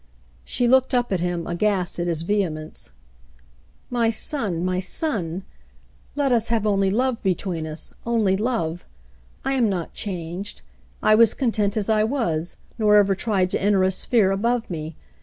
[0.43, 2.89] She looked up at him, aghast at his vehemence.
[3.91, 5.43] '*My son, my son!
[6.15, 8.87] Let us have only love between us— only love.
[9.45, 10.63] I am not changed.
[11.03, 14.95] I was content as I was, nor ever tried to enter a sphere above me.